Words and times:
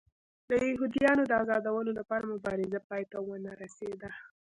د 0.49 0.51
یهودیانو 0.71 1.23
د 1.27 1.31
ازادولو 1.43 1.91
لپاره 1.99 2.29
مبارزه 2.33 2.79
پای 2.89 3.03
ته 3.11 3.17
ونه 3.21 3.51
رسېده. 3.63 4.11